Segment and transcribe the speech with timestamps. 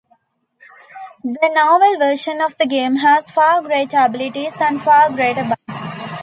[1.23, 6.07] The novel version of the game has far greater abilities and far greater bugs.